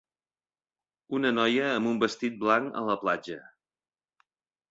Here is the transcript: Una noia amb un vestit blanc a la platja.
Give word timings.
Una 1.17 1.31
noia 1.33 1.67
amb 1.73 1.91
un 1.91 2.01
vestit 2.05 2.41
blanc 2.45 2.81
a 2.81 2.85
la 2.87 2.97
platja. 3.05 3.37